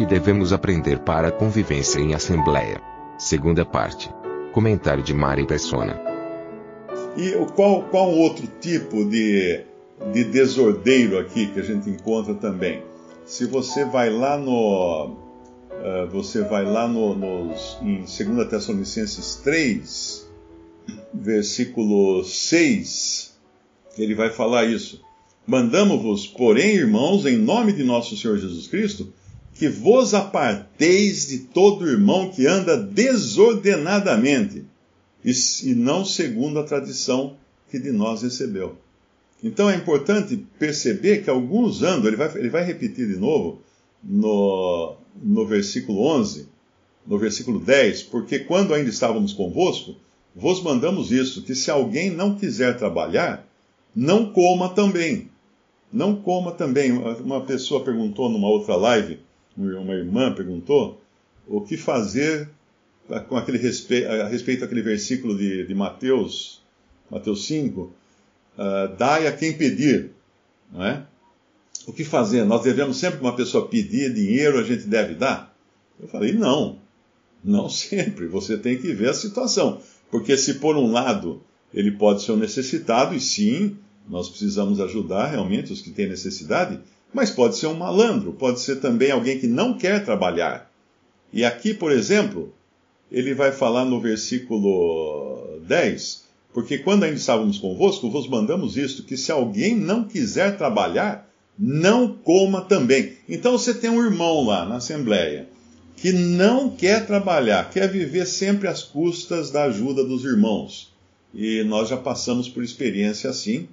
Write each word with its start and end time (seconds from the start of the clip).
que 0.00 0.06
devemos 0.06 0.50
aprender 0.50 1.00
para 1.00 1.28
a 1.28 1.30
convivência 1.30 2.00
em 2.00 2.14
assembleia. 2.14 2.80
Segunda 3.18 3.66
parte. 3.66 4.10
Comentário 4.50 5.02
de 5.02 5.12
Mari 5.12 5.46
Persona. 5.46 6.00
E 7.18 7.32
qual, 7.54 7.82
qual 7.82 8.10
outro 8.10 8.48
tipo 8.62 9.04
de, 9.04 9.60
de 10.10 10.24
desordeiro 10.24 11.18
aqui 11.18 11.48
que 11.48 11.60
a 11.60 11.62
gente 11.62 11.90
encontra 11.90 12.32
também? 12.32 12.82
Se 13.26 13.44
você 13.44 13.84
vai 13.84 14.08
lá 14.08 14.38
no. 14.38 15.18
ah, 15.70 16.08
você 16.10 16.40
vai 16.44 16.64
lá 16.64 16.88
no, 16.88 17.14
nos, 17.14 17.76
em 17.82 17.98
2 17.98 18.48
Tessalonicenses 18.48 19.34
3, 19.44 20.30
versículo 21.12 22.24
6, 22.24 23.38
ele 23.98 24.14
vai 24.14 24.30
falar 24.30 24.64
isso. 24.64 25.02
Mandamos-vos, 25.46 26.26
porém, 26.26 26.70
irmãos, 26.76 27.26
em 27.26 27.36
nome 27.36 27.74
de 27.74 27.84
nosso 27.84 28.16
Senhor 28.16 28.38
Jesus 28.38 28.66
Cristo, 28.66 29.12
que 29.54 29.68
vos 29.68 30.14
aparteis 30.14 31.28
de 31.28 31.38
todo 31.38 31.88
irmão 31.88 32.30
que 32.30 32.46
anda 32.46 32.76
desordenadamente 32.76 34.64
e, 35.24 35.74
não 35.74 36.04
segundo 36.04 36.58
a 36.58 36.64
tradição 36.64 37.36
que 37.70 37.78
de 37.78 37.92
nós 37.92 38.22
recebeu. 38.22 38.76
Então 39.42 39.68
é 39.68 39.76
importante 39.76 40.36
perceber 40.58 41.22
que 41.22 41.30
alguns 41.30 41.82
andam, 41.82 42.08
ele 42.08 42.16
vai, 42.16 42.30
ele 42.36 42.48
vai 42.48 42.64
repetir 42.64 43.06
de 43.06 43.16
novo 43.16 43.60
no, 44.02 44.96
no 45.22 45.46
versículo 45.46 46.04
11, 46.06 46.48
no 47.06 47.18
versículo 47.18 47.58
10, 47.58 48.04
porque 48.04 48.40
quando 48.40 48.74
ainda 48.74 48.90
estávamos 48.90 49.32
convosco, 49.32 49.94
vos 50.34 50.62
mandamos 50.62 51.10
isso, 51.10 51.42
que 51.42 51.54
se 51.54 51.70
alguém 51.70 52.10
não 52.10 52.36
quiser 52.36 52.76
trabalhar, 52.76 53.46
não 53.94 54.32
coma 54.32 54.68
também. 54.68 55.28
Não 55.92 56.14
coma 56.14 56.52
também. 56.52 56.92
Uma 56.92 57.40
pessoa 57.40 57.82
perguntou 57.82 58.28
numa 58.28 58.48
outra 58.48 58.76
live, 58.76 59.18
uma 59.60 59.94
irmã 59.94 60.32
perguntou, 60.32 61.00
o 61.46 61.60
que 61.60 61.76
fazer 61.76 62.48
com 63.28 63.36
aquele 63.36 63.58
respeito, 63.58 64.08
a 64.08 64.28
respeito 64.28 64.60
daquele 64.60 64.82
versículo 64.82 65.36
de, 65.36 65.66
de 65.66 65.74
Mateus, 65.74 66.62
Mateus 67.10 67.44
5, 67.46 67.80
uh, 67.80 68.96
dai 68.96 69.26
a 69.26 69.32
quem 69.32 69.52
pedir, 69.52 70.10
não 70.72 70.84
é? 70.84 71.04
O 71.86 71.92
que 71.92 72.04
fazer? 72.04 72.44
Nós 72.44 72.62
devemos 72.62 72.98
sempre 72.98 73.20
uma 73.20 73.34
pessoa 73.34 73.66
pedir 73.66 74.12
dinheiro, 74.14 74.58
a 74.58 74.62
gente 74.62 74.84
deve 74.84 75.14
dar? 75.14 75.56
Eu 76.00 76.06
falei, 76.08 76.32
não, 76.32 76.78
não 77.42 77.68
sempre, 77.70 78.26
você 78.26 78.56
tem 78.56 78.78
que 78.78 78.92
ver 78.92 79.10
a 79.10 79.14
situação, 79.14 79.80
porque 80.10 80.36
se 80.36 80.54
por 80.54 80.76
um 80.76 80.92
lado 80.92 81.42
ele 81.72 81.92
pode 81.92 82.22
ser 82.22 82.32
um 82.32 82.36
necessitado, 82.36 83.14
e 83.14 83.20
sim, 83.20 83.76
nós 84.08 84.28
precisamos 84.28 84.80
ajudar 84.80 85.28
realmente 85.28 85.72
os 85.72 85.80
que 85.80 85.90
têm 85.90 86.08
necessidade, 86.08 86.80
mas 87.12 87.30
pode 87.30 87.56
ser 87.56 87.66
um 87.66 87.74
malandro, 87.74 88.32
pode 88.32 88.60
ser 88.60 88.76
também 88.76 89.10
alguém 89.10 89.38
que 89.38 89.46
não 89.46 89.76
quer 89.76 90.04
trabalhar. 90.04 90.70
E 91.32 91.44
aqui, 91.44 91.74
por 91.74 91.92
exemplo, 91.92 92.52
ele 93.10 93.34
vai 93.34 93.52
falar 93.52 93.84
no 93.84 94.00
versículo 94.00 95.58
10, 95.66 96.24
porque 96.52 96.78
quando 96.78 97.04
ainda 97.04 97.16
estávamos 97.16 97.58
convosco, 97.58 98.10
vos 98.10 98.28
mandamos 98.28 98.76
isto, 98.76 99.02
que 99.02 99.16
se 99.16 99.30
alguém 99.30 99.76
não 99.76 100.04
quiser 100.04 100.56
trabalhar, 100.56 101.28
não 101.58 102.12
coma 102.12 102.62
também. 102.62 103.12
Então 103.28 103.52
você 103.52 103.74
tem 103.74 103.90
um 103.90 104.02
irmão 104.02 104.44
lá 104.44 104.64
na 104.64 104.76
Assembleia 104.76 105.48
que 105.96 106.12
não 106.12 106.70
quer 106.70 107.06
trabalhar, 107.06 107.68
quer 107.68 107.86
viver 107.86 108.26
sempre 108.26 108.66
às 108.66 108.82
custas 108.82 109.50
da 109.50 109.64
ajuda 109.64 110.02
dos 110.02 110.24
irmãos. 110.24 110.90
E 111.34 111.62
nós 111.64 111.88
já 111.90 111.96
passamos 111.96 112.48
por 112.48 112.64
experiência 112.64 113.28
assim. 113.28 113.68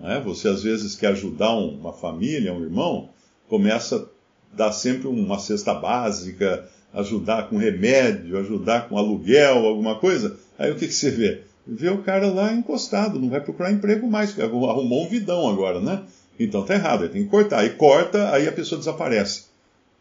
Né? 0.00 0.20
Você 0.24 0.48
às 0.48 0.62
vezes 0.62 0.96
quer 0.96 1.08
ajudar 1.08 1.54
uma 1.54 1.92
família, 1.92 2.52
um 2.52 2.62
irmão, 2.62 3.10
começa 3.48 3.96
a 3.96 4.56
dar 4.56 4.72
sempre 4.72 5.06
uma 5.06 5.38
cesta 5.38 5.74
básica, 5.74 6.68
ajudar 6.92 7.48
com 7.48 7.56
remédio, 7.56 8.38
ajudar 8.38 8.88
com 8.88 8.98
aluguel, 8.98 9.66
alguma 9.66 9.96
coisa. 9.96 10.36
Aí 10.58 10.70
o 10.70 10.76
que, 10.76 10.88
que 10.88 10.94
você 10.94 11.10
vê? 11.10 11.42
Vê 11.66 11.88
o 11.90 12.02
cara 12.02 12.32
lá 12.32 12.52
encostado, 12.52 13.20
não 13.20 13.28
vai 13.28 13.40
procurar 13.40 13.70
emprego 13.70 14.08
mais, 14.08 14.38
arrumou 14.40 15.04
um 15.04 15.08
vidão 15.08 15.48
agora, 15.48 15.80
né? 15.80 16.02
Então 16.38 16.64
tá 16.64 16.74
errado, 16.74 17.04
ele 17.04 17.12
tem 17.12 17.24
que 17.24 17.28
cortar. 17.28 17.64
E 17.64 17.70
corta, 17.70 18.32
aí 18.32 18.48
a 18.48 18.52
pessoa 18.52 18.78
desaparece. 18.78 19.44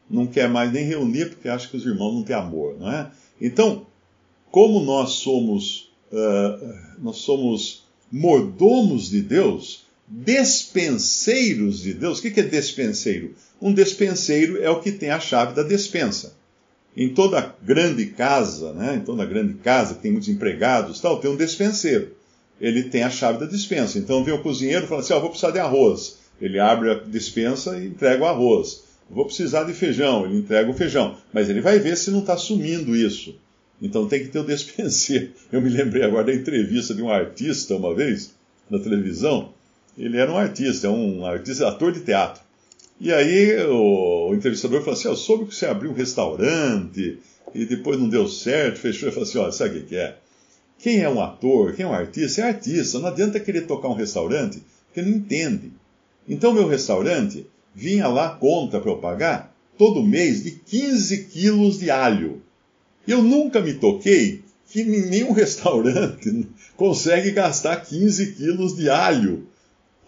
Não 0.09 0.25
quer 0.25 0.49
mais 0.49 0.71
nem 0.71 0.85
reunir, 0.85 1.29
porque 1.29 1.49
acha 1.49 1.67
que 1.67 1.77
os 1.77 1.85
irmãos 1.85 2.13
não 2.13 2.23
têm 2.23 2.35
amor, 2.35 2.77
não 2.79 2.91
é? 2.91 3.11
Então, 3.39 3.85
como 4.49 4.79
nós 4.79 5.11
somos, 5.11 5.91
uh, 6.11 6.75
nós 6.97 7.17
somos 7.17 7.83
mordomos 8.11 9.09
de 9.09 9.21
Deus, 9.21 9.85
despenseiros 10.09 11.81
de 11.81 11.93
Deus, 11.93 12.19
o 12.19 12.21
que 12.21 12.39
é 12.39 12.43
despenseiro? 12.43 13.35
Um 13.61 13.73
despenseiro 13.73 14.61
é 14.61 14.69
o 14.69 14.81
que 14.81 14.91
tem 14.91 15.11
a 15.11 15.19
chave 15.19 15.53
da 15.53 15.63
despensa 15.63 16.39
em 16.95 17.09
toda 17.09 17.55
grande 17.63 18.07
casa, 18.07 18.73
né, 18.73 18.95
em 18.95 18.99
toda 18.99 19.25
grande 19.25 19.53
casa 19.53 19.95
que 19.95 20.01
tem 20.01 20.11
muitos 20.11 20.29
empregados, 20.29 20.99
tal, 20.99 21.19
tem 21.19 21.31
um 21.31 21.35
despenseiro. 21.35 22.11
Ele 22.59 22.83
tem 22.83 23.03
a 23.03 23.09
chave 23.09 23.39
da 23.39 23.45
despensa. 23.45 23.97
Então 23.97 24.21
vem 24.21 24.33
o 24.33 24.41
cozinheiro 24.41 24.83
e 24.83 24.87
fala 24.87 24.99
assim: 24.99 25.13
oh, 25.13 25.21
vou 25.21 25.29
precisar 25.29 25.51
de 25.51 25.59
arroz. 25.59 26.17
Ele 26.41 26.59
abre 26.59 26.91
a 26.91 26.95
despensa 26.95 27.77
e 27.77 27.87
entrega 27.87 28.23
o 28.23 28.27
arroz. 28.27 28.83
Vou 29.09 29.25
precisar 29.25 29.63
de 29.63 29.73
feijão, 29.73 30.25
ele 30.25 30.39
entrega 30.39 30.69
o 30.69 30.73
feijão. 30.73 31.15
Mas 31.33 31.49
ele 31.49 31.61
vai 31.61 31.79
ver 31.79 31.95
se 31.95 32.11
não 32.11 32.19
está 32.19 32.35
sumindo 32.35 32.95
isso. 32.95 33.35
Então 33.81 34.07
tem 34.07 34.21
que 34.21 34.27
ter 34.27 34.39
o 34.39 34.43
despenseiro. 34.43 35.31
Eu 35.51 35.61
me 35.61 35.69
lembrei 35.69 36.03
agora 36.03 36.25
da 36.25 36.33
entrevista 36.33 36.93
de 36.93 37.01
um 37.01 37.09
artista 37.09 37.75
uma 37.75 37.95
vez 37.95 38.35
na 38.69 38.77
televisão. 38.77 39.53
Ele 39.97 40.17
era 40.17 40.31
um 40.31 40.37
artista, 40.37 40.87
é 40.87 40.89
um 40.89 41.25
artista, 41.25 41.67
ator 41.67 41.91
de 41.91 42.01
teatro. 42.01 42.41
E 42.99 43.13
aí 43.13 43.63
o, 43.65 44.29
o 44.29 44.35
entrevistador 44.35 44.79
falou 44.81 44.93
assim: 44.93 45.07
Eu 45.07 45.15
soube 45.15 45.45
que 45.45 45.55
você 45.55 45.65
abriu 45.65 45.91
um 45.91 45.95
restaurante 45.95 47.19
e 47.53 47.65
depois 47.65 47.99
não 47.99 48.09
deu 48.09 48.27
certo, 48.27 48.79
fechou. 48.79 49.07
Ele 49.07 49.13
falou 49.13 49.27
assim: 49.27 49.37
Olha, 49.37 49.51
sabe 49.51 49.79
o 49.79 49.85
que 49.85 49.95
é? 49.95 50.17
Quem 50.77 51.01
é 51.01 51.09
um 51.09 51.21
ator, 51.21 51.73
quem 51.73 51.85
é 51.85 51.87
um 51.87 51.93
artista, 51.93 52.41
é 52.41 52.45
artista. 52.45 52.99
Não 52.99 53.07
adianta 53.09 53.39
querer 53.39 53.67
tocar 53.67 53.89
um 53.89 53.93
restaurante, 53.93 54.61
porque 54.87 55.01
não 55.01 55.17
entende. 55.17 55.71
Então, 56.27 56.53
meu 56.53 56.67
restaurante 56.67 57.45
vinha 57.73 58.07
lá 58.07 58.29
conta 58.29 58.79
para 58.79 58.91
eu 58.91 58.97
pagar 58.97 59.55
todo 59.77 60.03
mês 60.03 60.43
de 60.43 60.51
15 60.51 61.25
quilos 61.25 61.79
de 61.79 61.89
alho. 61.89 62.41
Eu 63.07 63.23
nunca 63.23 63.61
me 63.61 63.73
toquei 63.73 64.43
que 64.69 64.83
nenhum 64.83 65.31
restaurante 65.31 66.47
consegue 66.77 67.31
gastar 67.31 67.77
15 67.77 68.33
quilos 68.33 68.75
de 68.75 68.89
alho 68.89 69.47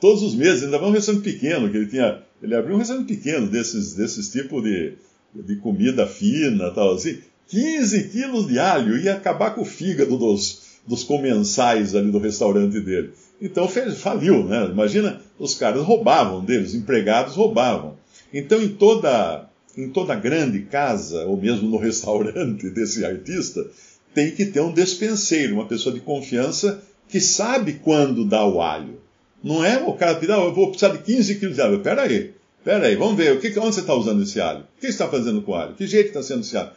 todos 0.02 0.24
os 0.24 0.36
meses. 0.36 0.64
Ainda 0.64 0.84
um 0.84 0.92
restaurante 0.92 1.24
pequeno, 1.24 1.70
que 1.70 1.78
ele 1.78 1.88
tinha 1.88 2.24
ele 2.42 2.56
abriu 2.56 2.76
um 2.76 2.80
restaurante 2.80 3.08
pequeno 3.08 3.48
desses, 3.48 3.94
desses 3.94 4.30
tipos 4.30 4.64
de, 4.64 4.94
de 5.36 5.56
comida 5.58 6.08
fina, 6.08 6.72
tal 6.72 6.96
assim. 6.96 7.20
15 7.48 8.10
quilos 8.10 8.48
de 8.48 8.58
alho 8.58 8.98
ia 8.98 9.14
acabar 9.14 9.54
com 9.54 9.62
o 9.62 9.66
fígado 9.66 10.18
dos, 10.18 10.80
dos 10.88 11.04
comensais 11.04 11.94
ali 11.94 12.12
do 12.12 12.18
restaurante 12.18 12.80
dele. 12.80 13.12
Então 13.40 13.68
fez, 13.68 14.00
faliu, 14.00 14.44
né? 14.44 14.66
Imagina, 14.72 15.22
os 15.38 15.54
caras 15.54 15.84
roubavam 15.84 16.44
dele, 16.44 16.64
os 16.64 16.74
empregados 16.74 17.36
roubavam. 17.36 17.98
Então 18.34 18.62
em 18.62 18.70
toda, 18.70 19.50
em 19.78 19.90
toda 19.90 20.16
grande 20.16 20.62
casa, 20.62 21.26
ou 21.26 21.38
mesmo 21.38 21.70
no 21.70 21.78
restaurante 21.80 22.70
desse 22.70 23.06
artista, 23.06 23.70
tem 24.14 24.32
que 24.32 24.46
ter 24.46 24.62
um 24.62 24.74
despenseiro, 24.74 25.56
uma 25.56 25.68
pessoa 25.68 25.94
de 25.94 26.02
confiança 26.02 26.82
que 27.08 27.20
sabe 27.20 27.74
quando 27.74 28.26
dá 28.26 28.46
o 28.46 28.62
alho. 28.62 29.01
Não 29.44 29.64
é 29.64 29.84
o 29.84 29.94
cara 29.94 30.16
pedir, 30.16 30.32
ah, 30.32 30.38
eu 30.38 30.54
vou 30.54 30.70
precisar 30.70 30.94
de 30.94 31.04
15 31.04 31.36
quilos 31.36 31.56
de 31.56 31.62
alho. 31.62 31.82
Pera 31.82 32.04
aí, 32.04 32.34
pera 32.64 32.88
aí, 32.88 32.96
vamos 32.96 33.16
ver, 33.16 33.36
o 33.36 33.40
que, 33.40 33.48
onde 33.60 33.76
você 33.76 33.82
está 33.82 33.96
usando 33.96 34.22
esse 34.22 34.40
alho? 34.40 34.62
O 34.62 34.80
que 34.80 34.82
você 34.82 34.90
está 34.90 35.08
fazendo 35.08 35.42
com 35.42 35.52
o 35.52 35.56
alho? 35.56 35.74
Que 35.74 35.88
jeito 35.88 36.08
está 36.08 36.22
sendo 36.22 36.42
esse 36.42 36.56
alho? 36.56 36.72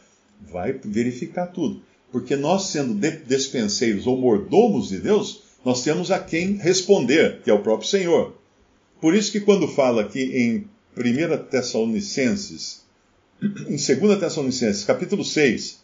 Vai 0.51 0.73
verificar 0.83 1.47
tudo. 1.47 1.81
Porque 2.11 2.35
nós, 2.35 2.67
sendo 2.67 2.93
despenseiros 2.93 4.07
ou 4.07 4.17
mordomos 4.17 4.89
de 4.89 4.99
Deus, 4.99 5.43
nós 5.63 5.83
temos 5.83 6.11
a 6.11 6.19
quem 6.19 6.53
responder, 6.57 7.41
que 7.43 7.49
é 7.49 7.53
o 7.53 7.61
próprio 7.61 7.89
Senhor. 7.89 8.35
Por 9.01 9.13
isso 9.13 9.31
que 9.31 9.39
quando 9.39 9.67
fala 9.67 10.01
aqui 10.01 10.23
em 10.23 10.67
1 10.97 11.49
Tessalonicenses, 11.49 12.83
em 13.41 13.75
2 13.75 14.19
Tessalonicenses, 14.19 14.83
capítulo 14.83 15.23
6, 15.23 15.83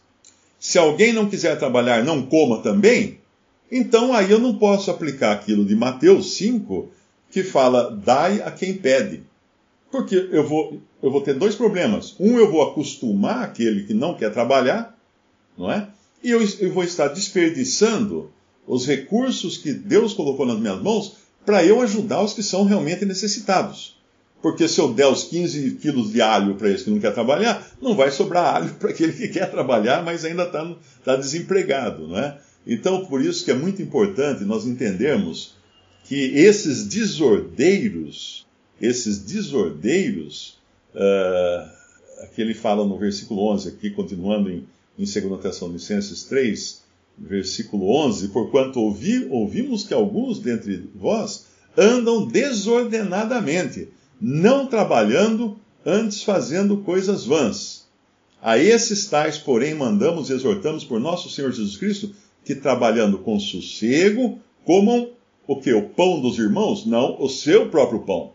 se 0.60 0.78
alguém 0.78 1.12
não 1.12 1.30
quiser 1.30 1.58
trabalhar, 1.58 2.04
não 2.04 2.26
coma 2.26 2.62
também, 2.62 3.18
então 3.72 4.14
aí 4.14 4.30
eu 4.30 4.40
não 4.40 4.58
posso 4.58 4.92
aplicar 4.92 5.32
aquilo 5.32 5.64
de 5.64 5.76
Mateus 5.76 6.34
5, 6.36 6.92
que 7.32 7.44
fala: 7.44 7.90
dai 7.90 8.42
a 8.42 8.52
quem 8.52 8.74
pede. 8.74 9.24
Porque 9.90 10.16
eu 10.32 10.48
vou, 10.48 10.82
eu 11.02 11.12
vou 11.12 11.22
ter 11.22 11.34
dois 11.34 11.56
problemas. 11.56 12.16
Um, 12.20 12.38
eu 12.38 12.52
vou 12.52 12.62
acostumar 12.62 13.44
aquele 13.44 13.84
que 13.84 13.94
não 13.94 14.16
quer 14.16 14.32
trabalhar, 14.32 14.98
não 15.58 15.72
é? 15.72 15.88
E 16.24 16.30
eu, 16.30 16.42
eu 16.60 16.72
vou 16.72 16.84
estar 16.84 17.08
desperdiçando 17.08 18.32
os 18.68 18.86
recursos 18.86 19.58
que 19.58 19.74
Deus 19.74 20.14
colocou 20.14 20.46
nas 20.46 20.60
minhas 20.60 20.82
mãos 20.82 21.18
para 21.46 21.66
eu 21.66 21.82
ajudar 21.82 22.22
os 22.22 22.34
que 22.34 22.44
são 22.44 22.64
realmente 22.64 23.06
necessitados. 23.06 24.00
Porque 24.42 24.68
se 24.68 24.80
eu 24.80 24.92
der 24.94 25.08
os 25.08 25.24
15 25.26 25.72
quilos 25.76 26.12
de 26.12 26.22
alho 26.22 26.56
para 26.56 26.70
esse 26.70 26.86
que 26.86 26.90
não 26.90 27.00
quer 27.00 27.14
trabalhar, 27.14 27.66
não 27.82 27.96
vai 27.96 28.12
sobrar 28.12 28.56
alho 28.56 28.74
para 28.80 28.90
aquele 28.90 29.14
que 29.14 29.28
quer 29.28 29.50
trabalhar, 29.52 30.04
mas 30.04 30.26
ainda 30.26 30.44
está 30.44 30.76
tá 31.04 31.16
desempregado, 31.16 32.08
não 32.08 32.18
é? 32.18 32.38
Então, 32.66 33.06
por 33.06 33.24
isso 33.24 33.44
que 33.44 33.52
é 33.52 33.56
muito 33.56 33.82
importante 33.82 34.44
nós 34.44 34.66
entendermos 34.66 35.56
que 36.04 36.16
esses 36.16 36.86
desordeiros, 36.86 38.46
esses 38.80 39.20
desordeiros, 39.20 40.60
uh, 40.94 42.28
que 42.36 42.42
ele 42.42 42.54
fala 42.54 42.86
no 42.86 42.98
versículo 42.98 43.48
11, 43.52 43.70
aqui 43.70 43.90
continuando 43.90 44.50
em, 44.50 44.68
em 44.98 45.06
2 45.06 45.42
Tessalonicenses 45.42 46.24
3, 46.24 46.82
versículo 47.18 47.90
11, 48.06 48.30
porquanto 48.30 48.80
ouvi, 48.80 49.28
ouvimos 49.30 49.84
que 49.84 49.94
alguns 49.94 50.40
dentre 50.40 50.90
vós 50.96 51.46
andam 51.78 52.28
desordenadamente, 52.28 53.90
não 54.20 54.68
trabalhando, 54.68 55.58
antes 55.86 56.24
fazendo 56.24 56.78
coisas 56.78 57.26
vãs. 57.26 57.88
A 58.42 58.58
esses 58.58 59.06
tais, 59.06 59.38
porém, 59.38 59.76
mandamos 59.76 60.30
e 60.30 60.34
exortamos 60.34 60.84
por 60.84 61.00
nosso 61.00 61.30
Senhor 61.30 61.52
Jesus 61.52 61.78
Cristo 61.78 62.14
que 62.44 62.56
trabalhando 62.56 63.20
com 63.20 63.40
sossego 63.40 64.40
comam 64.66 65.12
o 65.48 65.56
que? 65.60 65.74
O 65.74 65.90
pão 65.90 66.22
dos 66.22 66.38
irmãos? 66.40 66.86
Não, 66.86 67.22
o 67.22 67.28
seu 67.28 67.70
próprio 67.70 68.00
pão. 68.00 68.34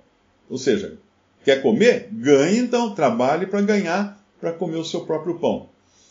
Ou 0.49 0.59
seja, 0.59 0.99
quer 1.45 1.63
comer? 1.63 2.09
Ganhe 2.13 2.59
então, 2.59 2.95
trabalhe 2.95 3.47
para 3.47 3.61
ganhar, 3.63 4.25
para 4.41 4.53
comer 4.53 4.77
o 4.77 4.85
seu 4.85 5.07
próprio 5.07 5.39
pão. 5.39 5.69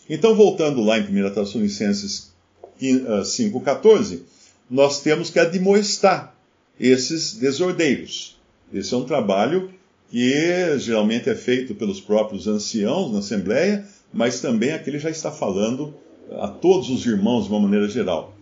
Então, 0.10 0.36
voltando 0.36 0.82
lá 0.84 0.98
em 0.98 1.04
1 1.04 1.34
Tessalonicenses 1.34 2.34
5,14, 2.80 4.22
nós 4.70 5.02
temos 5.02 5.30
que 5.30 5.40
admoestar 5.40 6.36
esses 6.80 7.36
desordeiros. 7.36 8.38
Esse 8.74 8.94
é 8.94 8.98
um 8.98 9.06
trabalho 9.06 9.72
que 10.10 10.78
geralmente 10.80 11.30
é 11.30 11.36
feito 11.36 11.74
pelos 11.76 12.02
próprios 12.02 12.48
anciãos 12.48 13.12
na 13.12 13.20
Assembleia, 13.20 13.86
mas 14.14 14.40
também 14.42 14.72
aqui 14.72 14.90
ele 14.90 15.00
já 15.00 15.10
está 15.10 15.32
falando 15.32 15.94
a 16.32 16.48
todos 16.48 16.90
os 16.90 17.06
irmãos 17.06 17.46
de 17.46 17.52
uma 17.52 17.60
maneira 17.60 17.88
geral. 17.88 18.36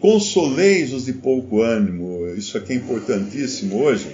Consoleis 0.00 0.92
os 0.92 1.04
de 1.04 1.12
pouco 1.12 1.60
ânimo, 1.60 2.26
isso 2.34 2.56
aqui 2.56 2.72
é 2.72 2.76
importantíssimo 2.76 3.82
hoje, 3.82 4.08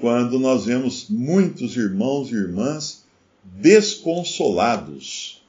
quando 0.00 0.38
nós 0.38 0.66
vemos 0.66 1.06
muitos 1.08 1.76
irmãos 1.76 2.30
e 2.30 2.34
irmãs 2.34 3.04
desconsolados. 3.44 5.40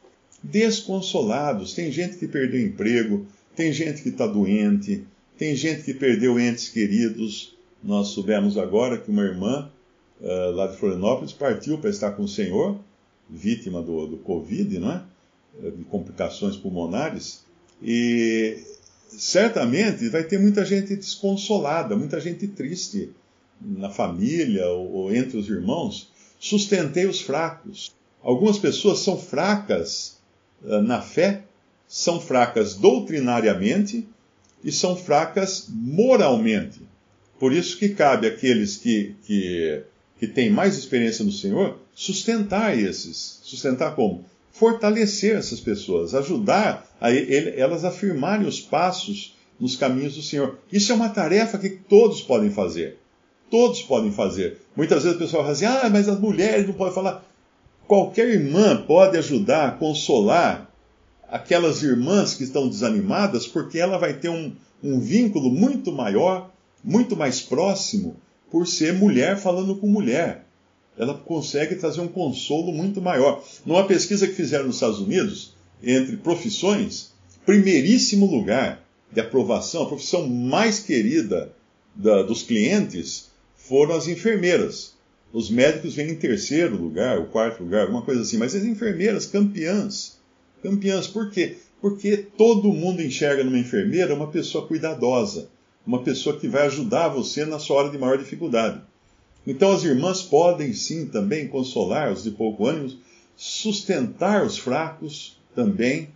Desconsolados. 0.44 1.74
Tem 1.74 1.92
gente 1.92 2.18
que 2.18 2.28
perdeu 2.28 2.62
emprego, 2.62 3.26
tem 3.56 3.74
gente 3.74 4.04
que 4.04 4.10
está 4.10 4.28
doente, 4.28 5.04
tem 5.38 5.56
gente 5.56 5.84
que 5.84 5.94
perdeu 5.94 6.40
entes 6.40 6.70
queridos. 6.70 7.56
Nós 7.84 8.10
soubemos 8.10 8.58
agora 8.58 8.98
que 8.98 9.10
uma 9.10 9.24
irmã 9.24 9.72
uh, 10.22 10.52
lá 10.52 10.68
de 10.68 10.78
Florianópolis 10.78 11.34
partiu 11.34 11.78
para 11.78 11.90
estar 11.90 12.12
com 12.12 12.24
o 12.24 12.28
Senhor, 12.28 12.78
vítima 13.30 13.82
do, 13.82 14.06
do 14.06 14.18
Covid, 14.18 14.78
não 14.80 14.92
é? 14.92 15.02
Eh, 15.62 15.70
de 15.70 15.84
complicações 15.84 16.56
pulmonares, 16.56 17.44
e 17.82 18.58
certamente 19.08 20.10
vai 20.10 20.24
ter 20.24 20.40
muita 20.40 20.66
gente 20.66 20.96
desconsolada, 20.96 21.96
muita 21.96 22.20
gente 22.20 22.48
triste 22.48 23.12
na 23.62 23.90
família 23.90 24.68
ou, 24.70 24.92
ou 24.92 25.16
entre 25.16 25.38
os 25.38 25.48
irmãos. 25.48 26.10
Sustentei 26.40 27.06
os 27.06 27.22
fracos. 27.22 27.94
Algumas 28.24 28.58
pessoas 28.58 29.00
são 29.00 29.18
fracas 29.18 30.18
uh, 30.64 30.82
na 30.82 31.02
fé, 31.02 31.44
são 31.88 32.20
fracas 32.20 32.74
doutrinariamente 32.74 34.08
e 34.64 34.72
são 34.72 34.96
fracas 34.96 35.68
moralmente. 35.70 36.82
Por 37.40 37.54
isso 37.54 37.78
que 37.78 37.90
cabe 37.90 38.26
àqueles 38.26 38.78
que, 38.78 39.16
que, 39.24 39.84
que 40.20 40.28
têm 40.28 40.50
mais 40.50 40.78
experiência 40.78 41.24
no 41.24 41.32
Senhor 41.32 41.78
sustentar 41.94 42.78
esses. 42.78 43.40
Sustentar 43.44 43.96
como? 43.96 44.26
Fortalecer 44.54 45.36
essas 45.36 45.60
pessoas, 45.60 46.14
ajudar 46.14 46.88
a 47.02 47.12
ele, 47.12 47.60
elas 47.60 47.84
a 47.84 47.92
firmarem 47.92 48.48
os 48.48 48.62
passos 48.62 49.36
nos 49.60 49.76
caminhos 49.76 50.16
do 50.16 50.22
Senhor. 50.22 50.60
Isso 50.72 50.92
é 50.92 50.96
uma 50.96 51.10
tarefa 51.10 51.58
que 51.58 51.70
todos 51.70 52.22
podem 52.22 52.52
fazer. 52.52 53.00
Todos 53.50 53.82
podem 53.82 54.12
fazer. 54.12 54.60
Muitas 54.76 55.04
vezes 55.04 55.18
o 55.18 55.20
pessoal 55.20 55.44
fala 55.44 55.54
assim: 55.54 55.66
ah, 55.66 55.90
mas 55.92 56.08
as 56.08 56.20
mulheres 56.20 56.68
não 56.68 56.74
podem 56.74 56.94
falar. 56.94 57.26
Qualquer 57.88 58.30
irmã 58.30 58.84
pode 58.88 59.18
ajudar, 59.18 59.78
consolar 59.78 60.72
aquelas 61.30 61.82
irmãs 61.82 62.36
que 62.36 62.44
estão 62.44 62.70
desanimadas, 62.70 63.48
porque 63.48 63.80
ela 63.80 63.98
vai 63.98 64.14
ter 64.14 64.30
um, 64.30 64.54
um 64.84 65.00
vínculo 65.00 65.50
muito 65.50 65.92
maior, 65.92 66.52
muito 66.84 67.16
mais 67.16 67.42
próximo, 67.42 68.16
por 68.52 68.68
ser 68.68 68.94
mulher 68.94 69.38
falando 69.38 69.76
com 69.76 69.88
mulher 69.88 70.43
ela 70.98 71.16
consegue 71.16 71.76
trazer 71.76 72.02
um 72.02 72.08
consolo 72.08 72.72
muito 72.72 73.02
maior. 73.02 73.44
Numa 73.66 73.86
pesquisa 73.86 74.28
que 74.28 74.34
fizeram 74.34 74.66
nos 74.66 74.76
Estados 74.76 75.00
Unidos, 75.00 75.54
entre 75.82 76.18
profissões, 76.18 77.12
primeiríssimo 77.46 78.26
lugar 78.26 78.84
de 79.12 79.20
aprovação, 79.20 79.84
a 79.84 79.88
profissão 79.88 80.28
mais 80.28 80.80
querida 80.80 81.54
da, 81.96 82.24
dos 82.24 82.44
clientes 82.44 83.32
foram 83.56 83.96
as 83.96 84.08
enfermeiras. 84.08 84.94
Os 85.32 85.50
médicos 85.50 85.96
vêm 85.96 86.12
em 86.12 86.16
terceiro 86.16 86.76
lugar, 86.76 87.20
o 87.20 87.26
quarto 87.26 87.64
lugar, 87.64 87.82
alguma 87.84 88.04
coisa 88.04 88.22
assim, 88.22 88.38
mas 88.38 88.56
as 88.56 88.64
enfermeiras, 88.64 89.26
campeãs. 89.26 90.20
Campeãs, 90.62 91.08
por 91.08 91.32
quê? 91.32 91.58
Porque 91.82 92.18
todo 92.18 92.72
mundo 92.72 93.02
enxerga 93.02 93.44
numa 93.44 93.58
enfermeira 93.58 94.14
uma 94.14 94.28
pessoa 94.28 94.68
cuidadosa, 94.68 95.50
uma 95.86 96.04
pessoa 96.04 96.40
que 96.40 96.48
vai 96.48 96.68
ajudar 96.68 97.10
você 97.10 97.46
na 97.46 97.60
sua 97.60 97.78
hora 97.78 97.90
de 97.90 97.98
maior 97.98 98.18
dificuldade. 98.18 98.80
Então 99.46 99.72
as 99.72 99.84
irmãs 99.84 100.22
podem 100.22 100.74
sim 100.74 101.06
também 101.06 101.48
consolar 101.48 102.12
os 102.12 102.24
de 102.24 102.32
pouco 102.32 102.66
ânimo, 102.66 102.94
sustentar 103.36 104.46
os 104.46 104.58
fracos 104.58 105.38
também 105.56 106.10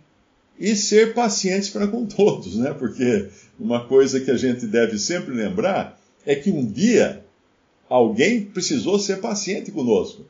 e 0.58 0.74
ser 0.74 1.14
pacientes 1.14 1.68
para 1.68 1.86
com 1.86 2.04
todos, 2.06 2.56
né? 2.56 2.72
Porque 2.72 3.28
uma 3.58 3.86
coisa 3.86 4.20
que 4.20 4.30
a 4.30 4.36
gente 4.36 4.66
deve 4.66 4.98
sempre 4.98 5.34
lembrar 5.34 6.00
é 6.24 6.34
que 6.34 6.50
um 6.50 6.64
dia 6.64 7.24
alguém 7.88 8.44
precisou 8.44 8.98
ser 8.98 9.20
paciente 9.20 9.70
conosco. 9.70 10.24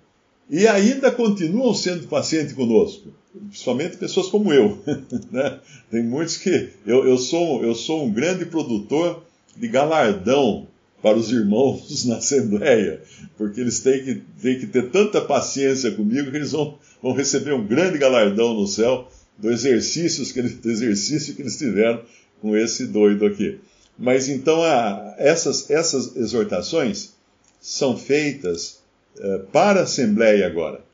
E 0.50 0.66
ainda 0.66 1.10
continuam 1.10 1.74
sendo 1.74 2.08
pacientes 2.08 2.54
conosco, 2.54 3.12
principalmente 3.48 3.98
pessoas 3.98 4.28
como 4.28 4.52
eu. 4.52 4.78
Né? 5.30 5.60
Tem 5.90 6.02
muitos 6.02 6.38
que. 6.38 6.70
Eu, 6.86 7.06
eu, 7.06 7.18
sou, 7.18 7.62
eu 7.62 7.74
sou 7.74 8.06
um 8.06 8.10
grande 8.10 8.46
produtor 8.46 9.22
de 9.54 9.68
galardão 9.68 10.66
para 11.02 11.16
os 11.16 11.30
irmãos 11.30 12.04
na 12.06 12.16
Assembleia, 12.16 13.02
porque 13.36 13.60
eles 13.60 13.80
têm 13.80 14.04
que, 14.04 14.14
têm 14.40 14.58
que 14.58 14.66
ter 14.66 14.90
tanta 14.90 15.20
paciência 15.20 15.92
comigo 15.92 16.30
que 16.30 16.36
eles 16.36 16.52
vão, 16.52 16.78
vão 17.02 17.12
receber 17.12 17.52
um 17.52 17.66
grande 17.66 17.98
galardão 17.98 18.54
no 18.54 18.66
céu 18.66 19.08
do, 19.36 19.50
exercícios 19.50 20.32
que 20.32 20.40
eles, 20.40 20.56
do 20.56 20.70
exercício 20.70 21.34
que 21.34 21.42
eles 21.42 21.56
tiveram 21.56 22.02
com 22.40 22.56
esse 22.56 22.86
doido 22.86 23.26
aqui. 23.26 23.58
Mas 23.98 24.28
então 24.28 24.62
a, 24.62 25.14
essas, 25.18 25.70
essas 25.70 26.16
exortações 26.16 27.14
são 27.60 27.96
feitas 27.96 28.80
uh, 29.18 29.40
para 29.52 29.80
a 29.80 29.82
Assembleia 29.84 30.46
agora. 30.46 30.84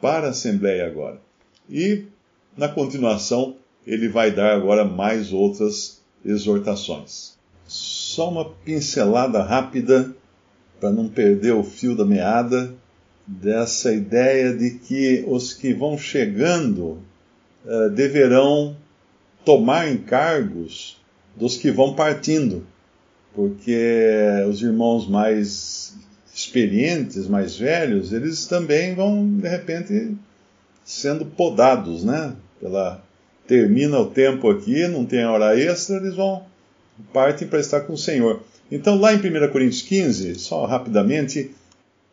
Para 0.00 0.28
a 0.28 0.30
Assembleia 0.30 0.86
agora. 0.86 1.20
E, 1.70 2.04
na 2.56 2.68
continuação, 2.68 3.56
ele 3.86 4.08
vai 4.08 4.30
dar 4.30 4.54
agora 4.54 4.84
mais 4.84 5.32
outras 5.32 6.02
exortações 6.24 7.32
só 8.12 8.28
uma 8.28 8.44
pincelada 8.44 9.42
rápida, 9.42 10.14
para 10.78 10.90
não 10.90 11.08
perder 11.08 11.52
o 11.52 11.64
fio 11.64 11.96
da 11.96 12.04
meada, 12.04 12.74
dessa 13.26 13.92
ideia 13.92 14.54
de 14.54 14.70
que 14.70 15.24
os 15.26 15.54
que 15.54 15.72
vão 15.72 15.96
chegando 15.96 16.98
uh, 17.64 17.88
deverão 17.90 18.76
tomar 19.44 19.90
encargos 19.90 21.00
dos 21.34 21.56
que 21.56 21.70
vão 21.70 21.94
partindo, 21.94 22.66
porque 23.34 23.80
os 24.48 24.60
irmãos 24.60 25.08
mais 25.08 25.96
experientes, 26.34 27.26
mais 27.26 27.56
velhos, 27.56 28.12
eles 28.12 28.46
também 28.46 28.94
vão, 28.94 29.26
de 29.38 29.48
repente, 29.48 30.16
sendo 30.84 31.24
podados, 31.24 32.04
né? 32.04 32.34
Pela, 32.60 33.02
termina 33.46 33.98
o 33.98 34.10
tempo 34.10 34.50
aqui, 34.50 34.86
não 34.86 35.06
tem 35.06 35.24
hora 35.24 35.58
extra, 35.58 35.96
eles 35.96 36.14
vão 36.14 36.51
partem 37.12 37.48
para 37.48 37.60
estar 37.60 37.80
com 37.80 37.94
o 37.94 37.98
Senhor. 37.98 38.42
Então, 38.70 38.98
lá 38.98 39.12
em 39.12 39.18
1 39.18 39.52
Coríntios 39.52 39.82
15, 39.82 40.36
só 40.36 40.64
rapidamente, 40.64 41.50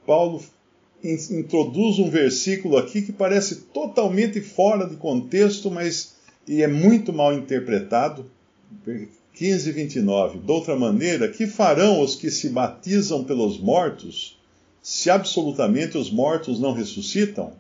Paulo 0.06 0.44
introduz 1.04 2.00
um 2.00 2.10
versículo 2.10 2.78
aqui 2.78 3.02
que 3.02 3.14
parece 3.14 3.56
totalmente 3.74 4.42
fora 4.42 4.86
de 4.88 4.98
contexto, 4.98 5.72
mas 5.72 6.16
e 6.50 6.64
é 6.64 6.68
muito 6.68 7.14
mal 7.14 7.32
interpretado, 7.34 8.26
15, 9.36 9.72
29. 9.72 10.40
De 10.40 10.52
outra 10.52 10.76
maneira, 10.76 11.30
que 11.30 11.46
farão 11.46 12.02
os 12.02 12.16
que 12.16 12.32
se 12.32 12.50
batizam 12.50 13.24
pelos 13.24 13.60
mortos, 13.60 14.38
se 14.82 15.12
absolutamente 15.12 15.96
os 15.96 16.10
mortos 16.10 16.60
não 16.60 16.74
ressuscitam? 16.74 17.54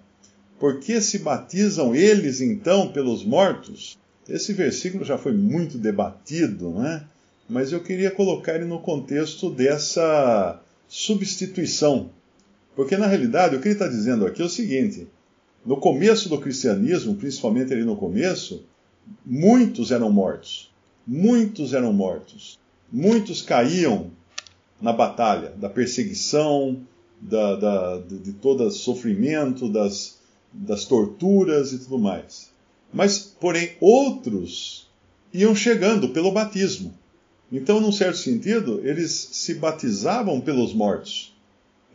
Por 0.59 0.79
que 0.79 0.99
se 0.99 1.19
batizam 1.19 1.95
eles 1.95 2.41
então 2.41 2.91
pelos 2.91 3.23
mortos? 3.23 3.97
Esse 4.29 4.53
versículo 4.53 5.03
já 5.03 5.17
foi 5.17 5.33
muito 5.33 5.77
debatido, 5.77 6.69
né? 6.71 7.05
mas 7.49 7.71
eu 7.71 7.81
queria 7.81 8.11
colocar 8.11 8.55
ele 8.55 8.65
no 8.65 8.79
contexto 8.79 9.49
dessa 9.49 10.61
substituição. 10.87 12.11
Porque 12.75 12.95
na 12.95 13.07
realidade 13.07 13.55
o 13.55 13.59
que 13.59 13.67
ele 13.67 13.73
está 13.73 13.87
dizendo 13.87 14.25
aqui 14.25 14.41
é 14.41 14.45
o 14.45 14.49
seguinte: 14.49 15.07
no 15.65 15.77
começo 15.77 16.29
do 16.29 16.39
cristianismo, 16.39 17.15
principalmente 17.15 17.73
ali 17.73 17.83
no 17.83 17.95
começo, 17.95 18.63
muitos 19.25 19.91
eram 19.91 20.11
mortos. 20.11 20.71
Muitos 21.05 21.73
eram 21.73 21.91
mortos. 21.91 22.59
Muitos 22.91 23.41
caíam 23.41 24.11
na 24.79 24.93
batalha, 24.93 25.49
da 25.57 25.69
perseguição, 25.69 26.79
da, 27.19 27.55
da, 27.55 27.97
de 27.97 28.31
todo 28.33 28.69
sofrimento, 28.71 29.67
das, 29.67 30.19
das 30.53 30.85
torturas 30.85 31.73
e 31.73 31.79
tudo 31.79 31.97
mais. 31.97 32.48
Mas, 32.93 33.19
porém, 33.19 33.71
outros 33.79 34.87
iam 35.33 35.55
chegando 35.55 36.09
pelo 36.09 36.31
batismo. 36.31 36.93
Então, 37.51 37.79
num 37.79 37.91
certo 37.91 38.17
sentido, 38.17 38.81
eles 38.83 39.29
se 39.31 39.55
batizavam 39.55 40.39
pelos 40.39 40.73
mortos. 40.73 41.33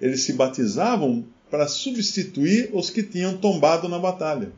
Eles 0.00 0.22
se 0.22 0.32
batizavam 0.32 1.24
para 1.50 1.68
substituir 1.68 2.70
os 2.72 2.90
que 2.90 3.02
tinham 3.02 3.36
tombado 3.36 3.88
na 3.88 3.98
batalha. 3.98 4.50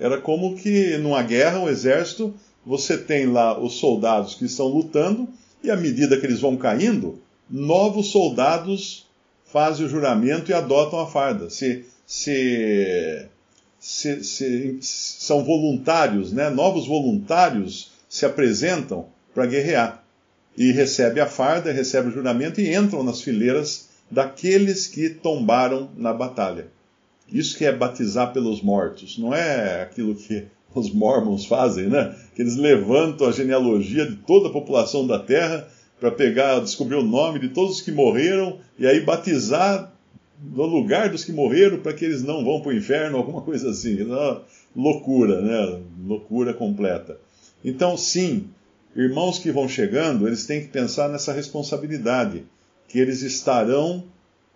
Era 0.00 0.20
como 0.20 0.56
que 0.56 0.96
numa 0.98 1.22
guerra, 1.22 1.60
um 1.60 1.68
exército, 1.68 2.34
você 2.64 2.96
tem 2.96 3.26
lá 3.26 3.58
os 3.58 3.74
soldados 3.74 4.34
que 4.34 4.46
estão 4.46 4.66
lutando, 4.66 5.28
e 5.62 5.70
à 5.70 5.76
medida 5.76 6.18
que 6.18 6.26
eles 6.26 6.40
vão 6.40 6.56
caindo, 6.56 7.20
novos 7.48 8.08
soldados 8.08 9.06
fazem 9.44 9.84
o 9.84 9.88
juramento 9.88 10.50
e 10.50 10.54
adotam 10.54 11.00
a 11.00 11.06
farda. 11.06 11.50
Se, 11.50 11.84
se, 12.06 13.26
se, 13.82 14.22
se 14.22 14.78
são 14.80 15.42
voluntários, 15.42 16.32
né? 16.32 16.48
novos 16.48 16.86
voluntários 16.86 17.90
se 18.08 18.24
apresentam 18.24 19.06
para 19.34 19.44
guerrear. 19.44 20.04
E 20.56 20.70
recebe 20.70 21.20
a 21.20 21.26
farda, 21.26 21.72
recebe 21.72 22.08
o 22.08 22.12
juramento 22.12 22.60
e 22.60 22.72
entram 22.72 23.02
nas 23.02 23.22
fileiras 23.22 23.88
daqueles 24.08 24.86
que 24.86 25.10
tombaram 25.10 25.90
na 25.96 26.12
batalha. 26.12 26.68
Isso 27.28 27.58
que 27.58 27.64
é 27.64 27.72
batizar 27.72 28.32
pelos 28.32 28.62
mortos, 28.62 29.18
não 29.18 29.34
é 29.34 29.82
aquilo 29.82 30.14
que 30.14 30.44
os 30.72 30.92
mormons 30.92 31.44
fazem, 31.44 31.88
né? 31.88 32.14
Que 32.36 32.42
eles 32.42 32.56
levantam 32.56 33.26
a 33.26 33.32
genealogia 33.32 34.06
de 34.06 34.16
toda 34.16 34.48
a 34.48 34.52
população 34.52 35.06
da 35.06 35.18
terra 35.18 35.66
para 35.98 36.10
pegar, 36.10 36.60
descobrir 36.60 36.96
o 36.96 37.02
nome 37.02 37.40
de 37.40 37.48
todos 37.48 37.76
os 37.76 37.80
que 37.80 37.90
morreram 37.90 38.58
e 38.78 38.86
aí 38.86 39.00
batizar 39.00 39.91
no 40.40 40.66
lugar 40.66 41.08
dos 41.08 41.24
que 41.24 41.32
morreram 41.32 41.78
para 41.80 41.92
que 41.92 42.04
eles 42.04 42.22
não 42.22 42.44
vão 42.44 42.60
para 42.60 42.70
o 42.70 42.76
inferno, 42.76 43.16
alguma 43.18 43.42
coisa 43.42 43.70
assim. 43.70 43.98
Loucura, 44.74 45.40
né? 45.40 45.80
Loucura 46.04 46.54
completa. 46.54 47.18
Então, 47.64 47.96
sim, 47.96 48.48
irmãos 48.96 49.38
que 49.38 49.52
vão 49.52 49.68
chegando, 49.68 50.26
eles 50.26 50.46
têm 50.46 50.62
que 50.62 50.68
pensar 50.68 51.08
nessa 51.08 51.32
responsabilidade, 51.32 52.44
que 52.88 52.98
eles 52.98 53.22
estarão 53.22 54.04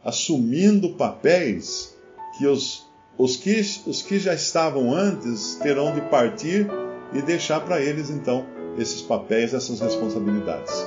assumindo 0.05 0.95
papéis 0.95 1.97
que 2.39 2.47
os 2.47 2.87
os 3.19 3.37
que, 3.37 3.61
os 3.87 4.03
que 4.03 4.19
já 4.19 4.35
estavam 4.35 4.95
antes 4.95 5.55
terão 5.57 5.95
de 5.95 6.03
partir 6.03 6.67
e 7.15 7.23
deixar 7.23 7.61
para 7.61 7.81
eles, 7.81 8.11
então, 8.11 8.45
esses 8.79 9.01
papéis, 9.01 9.55
essas 9.55 9.81
responsabilidades. 9.81 10.87